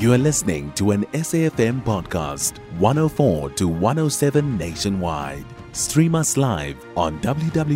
[0.00, 5.44] You are listening to an SAFM podcast, 104 to 107 nationwide.
[5.72, 7.74] Stream us live on www.safm.co.za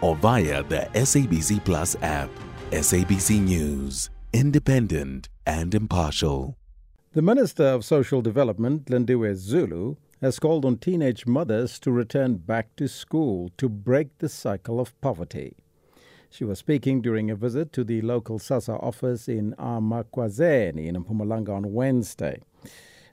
[0.00, 2.28] or via the SABC Plus app.
[2.72, 6.56] SABC News, independent and impartial.
[7.12, 12.74] The Minister of Social Development, Lindiwe Zulu, has called on teenage mothers to return back
[12.78, 15.54] to school to break the cycle of poverty.
[16.34, 21.50] She was speaking during a visit to the local SASSA office in Emakhazeni in Mpumalanga
[21.50, 22.42] on Wednesday.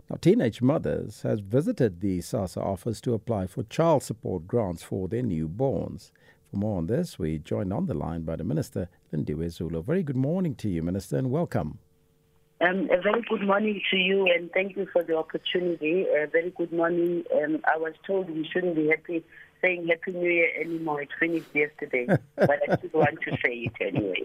[0.10, 5.08] Now, Teenage Mothers has visited the SASSA office to apply for child support grants for
[5.08, 6.10] their newborns.
[6.50, 9.84] For more on this, we joined on the line by the Minister, Lindiwe Zulu.
[9.84, 11.78] Very good morning to you, Minister, and welcome.
[12.60, 16.08] Um, a very good morning to you, and thank you for the opportunity.
[16.08, 17.24] A very good morning.
[17.36, 19.24] Um, I was told we shouldn't be happy
[19.62, 21.02] saying Happy New Year anymore.
[21.02, 24.24] It finished yesterday, but I still want to say it anyway.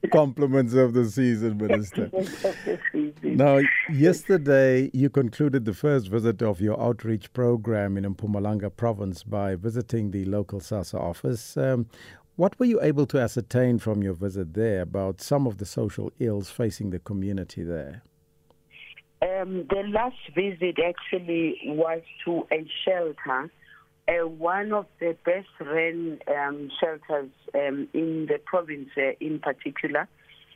[0.12, 2.10] Compliments of the season, Minister.
[3.22, 3.60] Now,
[3.90, 10.10] yesterday you concluded the first visit of your outreach program in Mpumalanga province by visiting
[10.10, 11.56] the local SASSA office.
[11.56, 11.86] Um,
[12.36, 16.10] what were you able to ascertain from your visit there about some of the social
[16.18, 18.02] ills facing the community there?
[19.22, 23.50] Um, the last visit actually was to a shelter
[24.08, 30.08] uh, one of the best run um, shelters um, in the province uh, in particular.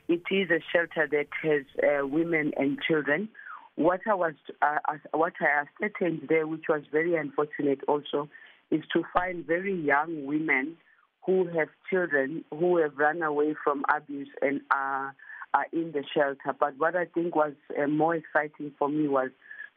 [0.09, 3.29] It is a shelter that has uh, women and children.
[3.77, 4.79] What I was, uh,
[5.13, 8.29] what I ascertained there, which was very unfortunate also,
[8.71, 10.77] is to find very young women
[11.25, 15.15] who have children who have run away from abuse and are,
[15.53, 16.57] are in the shelter.
[16.59, 19.31] But what I think was uh, more exciting for me was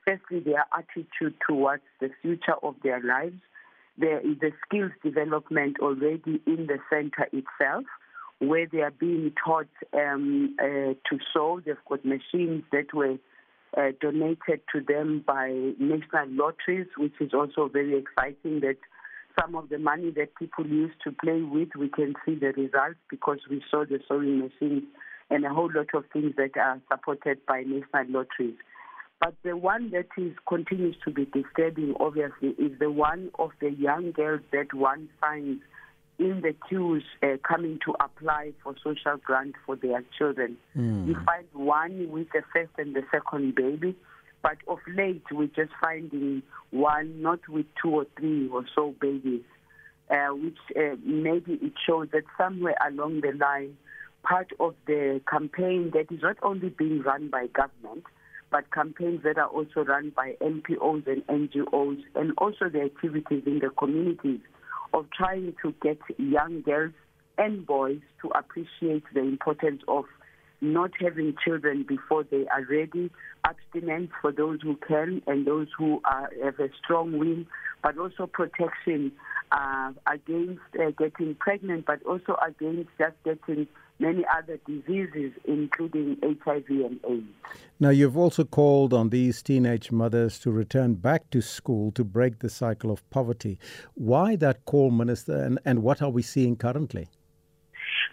[0.07, 3.35] firstly their attitude towards the future of their lives
[3.97, 7.85] there is a skills development already in the center itself
[8.39, 11.61] where they are being taught um, uh, to sew.
[11.63, 13.17] They've got machines that were
[13.77, 18.77] uh, donated to them by national lotteries, which is also very exciting that
[19.39, 22.97] some of the money that people used to play with, we can see the results
[23.09, 24.83] because we saw the sewing machines
[25.29, 28.57] and a whole lot of things that are supported by national lotteries.
[29.21, 33.69] But the one that is continues to be disturbing, obviously, is the one of the
[33.69, 35.61] young girls that one finds
[36.17, 40.57] in the queues uh, coming to apply for social grant for their children.
[40.75, 41.07] Mm.
[41.07, 43.95] You find one with the first and the second baby,
[44.41, 49.43] but of late we're just finding one not with two or three or so babies,
[50.09, 53.77] uh, which uh, maybe it shows that somewhere along the line,
[54.23, 58.03] part of the campaign that is not only being run by government,
[58.51, 63.59] but campaigns that are also run by NPOs and NGOs, and also the activities in
[63.59, 64.41] the communities
[64.93, 66.93] of trying to get young girls
[67.37, 70.05] and boys to appreciate the importance of
[70.59, 73.09] not having children before they are ready,
[73.45, 77.43] abstinence for those who can and those who are, have a strong will,
[77.81, 79.11] but also protection
[79.51, 83.67] uh, against uh, getting pregnant, but also against just getting
[84.01, 87.27] many other diseases, including HIV and AIDS.
[87.79, 92.39] Now, you've also called on these teenage mothers to return back to school to break
[92.39, 93.59] the cycle of poverty.
[93.93, 97.07] Why that call, Minister, and, and what are we seeing currently?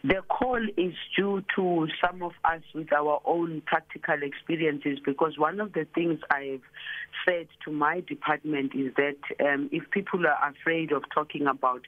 [0.05, 5.59] The call is due to some of us with our own practical experiences because one
[5.59, 6.63] of the things I've
[7.27, 11.83] said to my department is that um, if people are afraid of talking about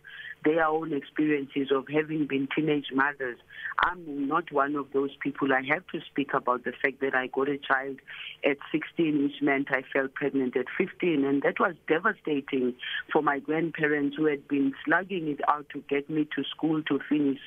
[0.44, 3.38] their own experiences of having been teenage mothers,
[3.78, 5.52] I'm not one of those people.
[5.52, 7.98] I have to speak about the fact that I got a child
[8.44, 12.74] at 16, which meant I fell pregnant at 15, and that was devastating
[13.12, 17.00] for my grandparents who had been slugging it out to get me to school to
[17.08, 17.40] finish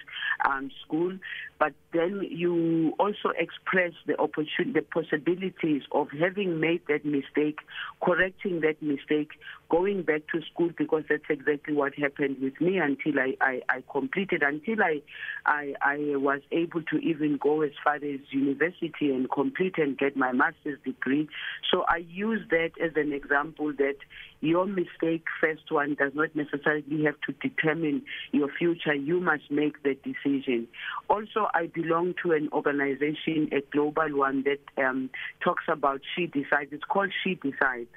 [0.45, 1.17] um, school.
[1.63, 7.59] But then you also express the opportunity, the possibilities of having made that mistake,
[8.03, 9.29] correcting that mistake,
[9.69, 13.83] going back to school because that's exactly what happened with me until I, I, I
[13.89, 15.01] completed, until I,
[15.45, 20.17] I, I was able to even go as far as university and complete and get
[20.17, 21.29] my master's degree.
[21.71, 23.95] So I use that as an example that
[24.43, 28.03] your mistake, first one, does not necessarily have to determine
[28.33, 28.93] your future.
[28.93, 30.67] You must make the decision.
[31.09, 35.09] Also, I belong to an organization, a global one that um,
[35.41, 36.73] talks about She Decides.
[36.73, 37.87] It's called She Decides.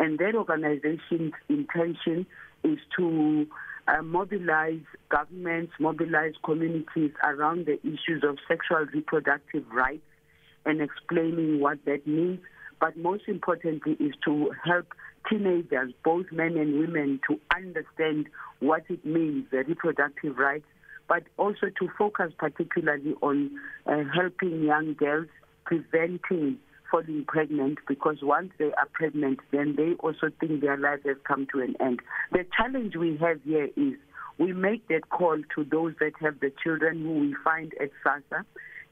[0.00, 2.26] And that organization's intention
[2.64, 3.46] is to
[3.86, 10.02] uh, mobilize governments, mobilize communities around the issues of sexual reproductive rights
[10.66, 12.40] and explaining what that means.
[12.82, 14.86] But most importantly, is to help
[15.30, 18.26] teenagers, both men and women, to understand
[18.58, 20.64] what it means, the reproductive rights,
[21.08, 23.52] but also to focus particularly on
[23.86, 25.28] uh, helping young girls
[25.64, 26.58] preventing
[26.90, 31.46] falling pregnant because once they are pregnant, then they also think their life has come
[31.52, 32.00] to an end.
[32.32, 33.94] The challenge we have here is
[34.38, 38.44] we make that call to those that have the children who we find at SASSA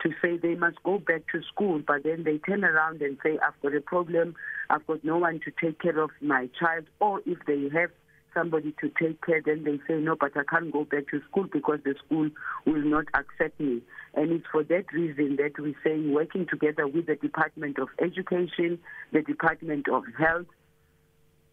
[0.02, 3.38] to say they must go back to school, but then they turn around and say,
[3.38, 4.34] I've got a problem,
[4.68, 7.90] I've got no one to take care of my child, or if they have
[8.34, 11.46] somebody to take care, then they say, no, but I can't go back to school
[11.52, 12.30] because the school
[12.64, 13.82] will not accept me.
[14.14, 18.78] And it's for that reason that we're saying working together with the Department of Education,
[19.12, 20.46] the Department of Health,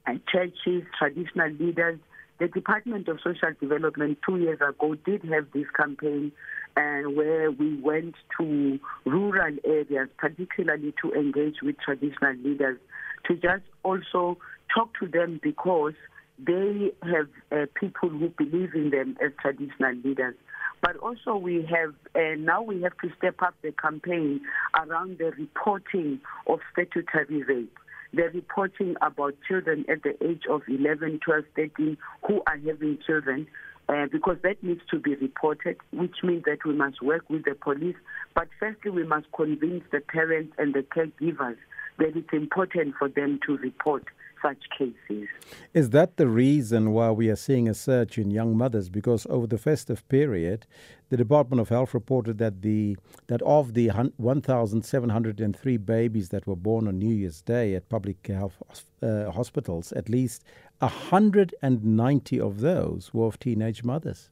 [0.05, 1.99] and churches, traditional leaders,
[2.39, 6.31] the Department of Social Development two years ago did have this campaign
[6.77, 12.79] and where we went to rural areas, particularly to engage with traditional leaders,
[13.25, 14.37] to just also
[14.73, 15.95] talk to them because
[16.37, 20.35] they have uh, people who believe in them as traditional leaders.
[20.83, 24.41] But also we have, uh, now we have to step up the campaign
[24.75, 27.75] around the reporting of statutory rape.
[28.13, 31.97] The reporting about children at the age of 11, 12, 13
[32.27, 33.47] who are having children
[33.89, 37.55] uh, because that needs to be reported, which means that we must work with the
[37.55, 37.95] police.
[38.35, 41.57] But firstly, we must convince the parents and the caregivers
[41.97, 44.03] that it's important for them to report
[44.41, 45.27] such cases.
[45.73, 48.89] Is that the reason why we are seeing a surge in young mothers?
[48.89, 50.65] Because over the festive period,
[51.09, 52.97] the Department of Health reported that the
[53.27, 58.61] that of the 1,703 babies that were born on New Year's Day at public health
[59.01, 60.43] uh, hospitals, at least
[60.79, 64.29] 190 of those were of teenage mothers.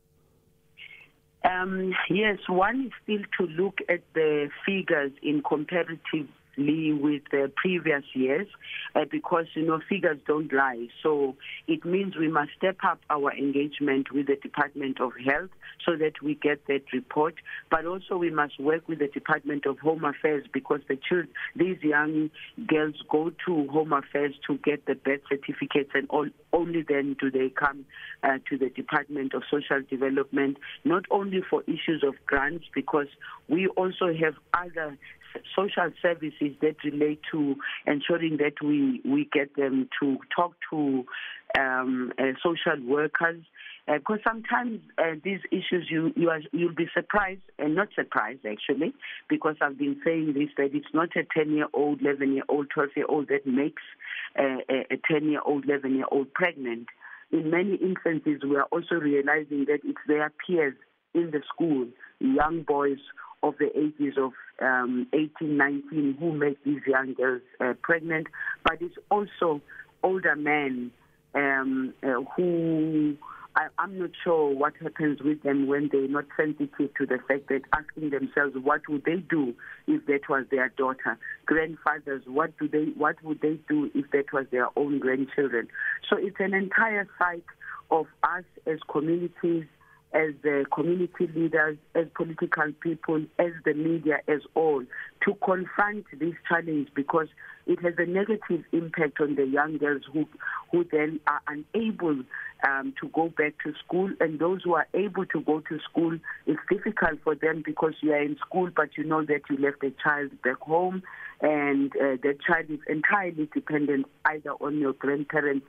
[1.44, 8.04] Um, yes, one is still to look at the figures in comparative with the previous
[8.13, 8.48] years
[8.96, 10.88] uh, because you know figures don't lie.
[11.04, 11.36] So
[11.68, 15.50] it means we must step up our engagement with the department of health
[15.86, 17.36] so that we get that report.
[17.69, 21.78] But also we must work with the department of home affairs because the children these
[21.81, 22.30] young
[22.68, 27.30] girls go to home affairs to get the birth certificates and all only then do
[27.30, 27.86] they come
[28.24, 33.07] uh, to the Department of Social Development, not only for issues of grants, because
[33.50, 34.98] we also have other
[35.56, 37.56] social services that relate to
[37.86, 41.06] ensuring that we, we get them to talk to
[41.60, 43.42] um, uh, social workers.
[43.88, 48.44] Because uh, sometimes uh, these issues you you are you'll be surprised and not surprised
[48.44, 48.96] actually
[49.30, 52.72] because I've been saying this that it's not a ten year old, eleven year old,
[52.74, 53.84] twelve year old that makes
[54.40, 56.88] uh, a ten year old, eleven year old pregnant.
[57.31, 60.74] In many instances, we are also realizing that it's their peers
[61.14, 61.88] in the school,
[62.20, 62.98] young boys
[63.45, 64.31] of the ages of
[64.62, 68.27] um, 18, 19 who make these young girls uh, pregnant,
[68.63, 69.62] but it's also
[70.03, 70.92] older men
[71.36, 73.15] um, uh, who
[73.56, 77.47] I, I'm not sure what happens with them when they're not sensitive to the fact
[77.50, 79.53] that asking themselves what would they do
[79.88, 81.18] if that was their daughter.
[81.45, 85.68] Grandfathers, what do they what would they do if that was their own grandchildren?
[86.09, 87.44] So it's an entire cycle
[87.92, 89.65] of us as communities
[90.13, 94.84] as the community leaders, as political people, as the media as all,
[95.25, 97.28] to confront this challenge because
[97.68, 100.25] it has a negative impact on the young girls who,
[100.72, 102.24] who then are unable
[102.66, 104.10] um, to go back to school.
[104.19, 108.13] And those who are able to go to school, it's difficult for them because you
[108.13, 111.04] are in school, but you know that you left a child back home,
[111.42, 115.66] and uh, the child is entirely dependent either on your grandparents'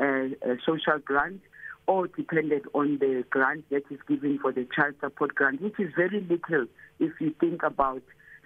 [0.00, 1.44] uh, uh, social grants
[1.86, 5.90] or dependent on the grant that is given for the child support grant, which is
[5.96, 6.66] very little
[6.98, 8.02] if you think about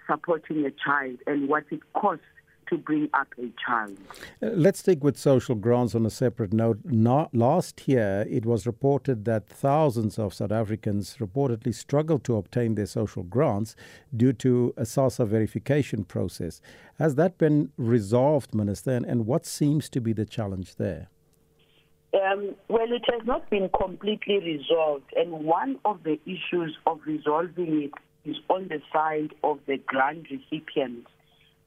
[0.07, 2.23] supporting a child and what it costs
[2.69, 3.97] to bring up a child.
[4.41, 6.79] Uh, let's stick with social grants on a separate note.
[6.85, 12.75] Not, last year, it was reported that thousands of South Africans reportedly struggled to obtain
[12.75, 13.75] their social grants
[14.15, 16.61] due to a SASSA verification process.
[16.99, 21.09] Has that been resolved, Minister, and what seems to be the challenge there?
[22.11, 27.83] Um, well, it has not been completely resolved, and one of the issues of resolving
[27.83, 31.07] it is on the side of the grant recipients,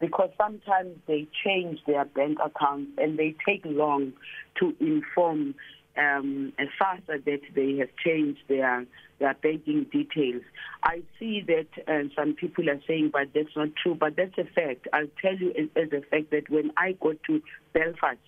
[0.00, 4.12] because sometimes they change their bank accounts and they take long
[4.58, 5.54] to inform
[5.96, 8.84] um, a SASSA that they have changed their
[9.20, 10.42] their banking details.
[10.82, 13.94] I see that uh, some people are saying, but that's not true.
[13.94, 14.88] But that's a fact.
[14.92, 18.18] I'll tell you as, as a fact that when I go to Belfast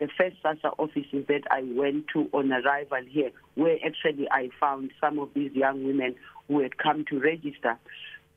[0.00, 4.90] the first SASSA offices that I went to on arrival here, where actually I found
[5.00, 6.16] some of these young women
[6.48, 7.78] who had come to register.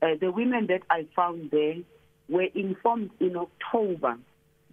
[0.01, 1.77] Uh, the women that I found there
[2.29, 4.17] were informed in October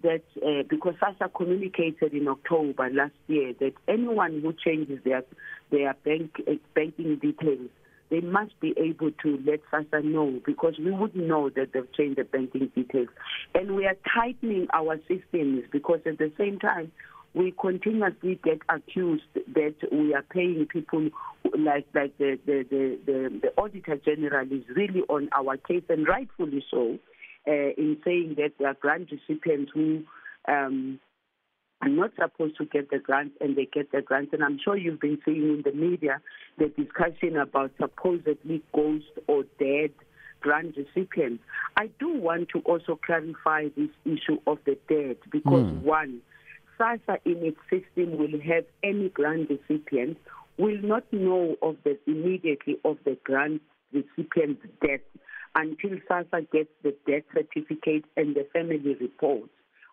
[0.02, 5.22] that uh, because SASSA communicated in October last year that anyone who changes their
[5.70, 7.70] their bank uh, banking details
[8.10, 12.18] they must be able to let SASSA know because we would know that they've changed
[12.18, 13.08] the banking details.
[13.54, 16.90] And we are tightening our systems because at the same time,
[17.34, 21.08] we continuously get accused that we are paying people
[21.56, 26.08] like like the the the, the, the auditor general is really on our case and
[26.08, 26.98] rightfully so
[27.46, 30.02] uh, in saying that there are grant recipients who
[30.48, 30.98] um,
[31.82, 34.30] are not supposed to get the grant and they get the grant.
[34.32, 36.20] And I'm sure you've been seeing in the media
[36.58, 39.90] the discussion about supposedly ghost or dead
[40.40, 41.42] grant recipients.
[41.76, 45.82] I do want to also clarify this issue of the dead because mm.
[45.82, 46.20] one,
[46.78, 50.16] SASSA in its system will have any grant recipient
[50.58, 55.00] will not know of the immediately of the grant recipient's death
[55.54, 59.50] until SASSA gets the death certificate and the family reports.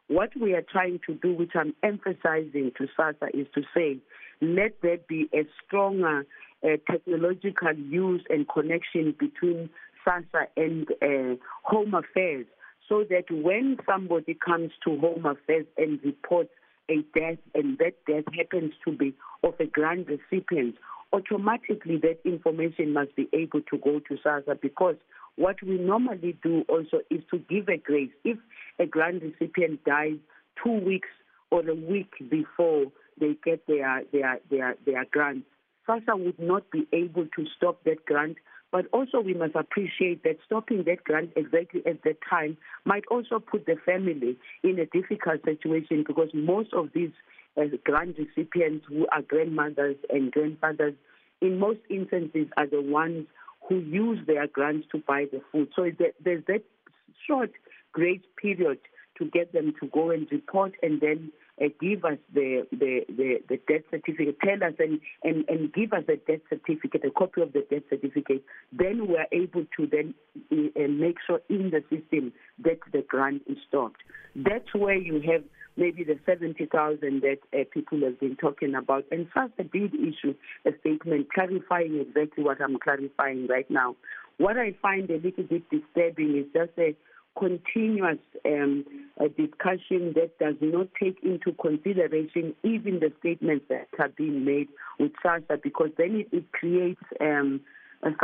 [0.08, 3.98] What we are trying to do, which I'm emphasizing to SASSA, is to say,
[4.42, 6.26] let there be a stronger
[6.64, 9.70] uh, technological use and connection between
[10.06, 12.46] SASSA and uh, Home Affairs
[12.88, 16.52] so that when somebody comes to Home Affairs and reports
[16.90, 20.76] a death and that death happens to be of a grant recipient,
[21.12, 24.96] automatically that information must be able to go to SASSA because
[25.36, 28.10] what we normally do also is to give a grace.
[28.24, 28.38] If
[28.79, 30.17] a grant recipient dies
[30.63, 31.10] two weeks
[31.51, 32.86] or a week before
[33.19, 35.43] they get their their their, their grant,
[35.88, 38.38] SASSA would not be able to stop that grant.
[38.69, 43.39] But also, we must appreciate that stopping that grant exactly at that time might also
[43.39, 47.12] put the family in a difficult situation because most of these
[47.55, 50.96] uh, grant recipients who are grandmothers and grandfathers,
[51.41, 53.25] in most instances, are the ones
[53.69, 55.69] who use their grants to buy the food.
[55.74, 55.89] So
[56.24, 56.63] there's that
[57.25, 57.51] short
[57.98, 58.77] grace period
[59.18, 63.38] to get them to go and report and then uh, give us the, the, the,
[63.50, 67.42] the, death certificate, tell us and, and, and give us a death certificate, a copy
[67.42, 70.13] of the death certificate, then we are able to then
[70.51, 72.32] uh, make sure in the system
[72.63, 74.01] that the grant is stopped.
[74.36, 75.44] That's where you have
[75.77, 79.06] maybe the 70,000 that uh, people have been talking about.
[79.10, 80.36] And SASSA did issue
[80.66, 83.96] a statement clarifying exactly what I'm clarifying right now.
[84.38, 86.96] What I find a little bit disturbing is just a
[87.38, 88.86] continuous um,
[89.38, 94.67] discussion that does not take into consideration even the statements that are being made
[95.00, 97.62] with SASSA because then it, it creates um,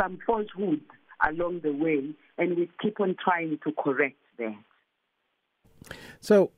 [0.00, 0.80] some falsehood
[1.28, 4.56] along the way and we keep on trying to correct that.
[6.20, 6.50] So,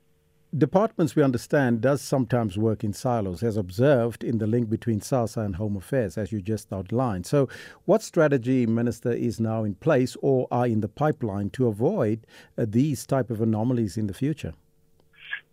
[0.56, 5.44] departments, we understand, does sometimes work in silos, as observed in the link between SASSA
[5.44, 7.26] and Home Affairs, as you just outlined.
[7.26, 7.48] So,
[7.84, 12.26] what strategy, Minister, is now in place or are in the pipeline to avoid
[12.56, 14.54] uh, these type of anomalies in the future?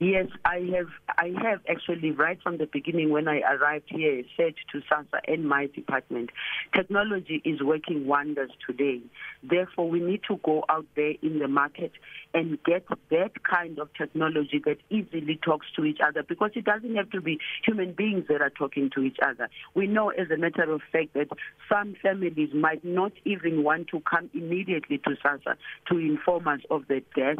[0.04, 0.88] Yes, I have.
[1.18, 5.48] I have actually right from the beginning when I arrived here said to SASSA and
[5.48, 6.32] my department,
[6.76, 9.00] technology is working wonders today.
[9.44, 11.94] Therefore, we need to go out there in the market
[12.34, 16.96] and get that kind of technology that easily talks to each other because it doesn't
[16.96, 19.48] have to be human beings that are talking to each other.
[19.74, 21.30] We know, as a matter of fact, that
[21.72, 25.56] some families might not even want to come immediately to SASSA
[25.92, 27.38] to inform us of the death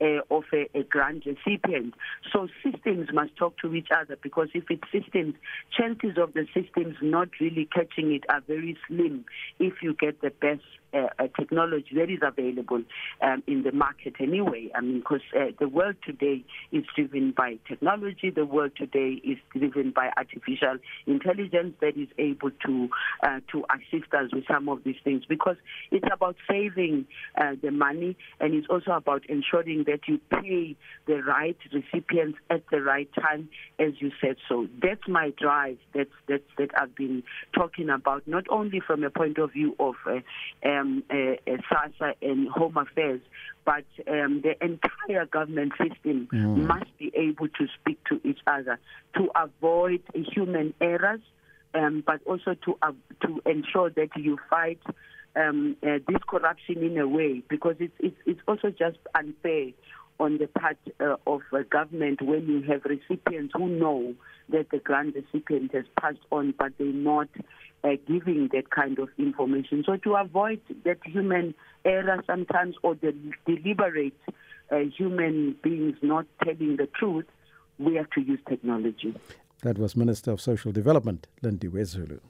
[0.00, 1.94] uh, of a, a recipient.
[2.32, 5.34] So systems must talk to each other because if it's systems,
[5.76, 9.24] chances of the systems not really catching it are very slim
[9.58, 10.62] if you get the best
[10.94, 12.82] uh, technology that is available
[13.20, 14.70] um, in the market anyway.
[14.74, 18.30] I mean, because uh, the world today is driven by technology.
[18.30, 22.88] The world today is driven by artificial intelligence that is able to
[23.22, 25.24] uh, to assist us with some of these things.
[25.28, 25.56] Because
[25.90, 31.22] it's about saving uh, the money, and it's also about ensuring that you pay the
[31.22, 33.48] right recipients at the right time,
[33.78, 34.36] as you said.
[34.48, 35.78] So that's my drive.
[35.94, 37.22] That's that's that I've been
[37.54, 40.20] talking about, not only from a point of view of uh,
[40.68, 43.20] um, um, uh, uh, SASSA and Home Affairs,
[43.64, 46.66] but um, the entire government system mm.
[46.66, 48.78] must be able to speak to each other
[49.16, 51.20] to avoid human errors,
[51.74, 54.80] um, but also to uh, to ensure that you fight
[55.36, 59.70] um, uh, this corruption in a way, because it's it's, it's also just unfair
[60.20, 64.14] on the part uh, of government when you have recipients who know
[64.48, 67.28] that the grant recipient has passed on, but they're not
[67.82, 69.82] uh, giving that kind of information.
[69.84, 71.54] So to avoid that human
[71.84, 73.14] error sometimes or the
[73.46, 74.18] deliberate
[74.70, 77.26] uh, human beings not telling the truth,
[77.78, 79.14] we have to use technology.
[79.62, 82.20] That was Minister of Social Development, Lindiwe Zulu.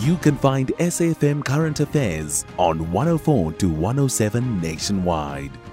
[0.00, 5.52] You can find SAFM Current Affairs on 104 to 107 nationwide.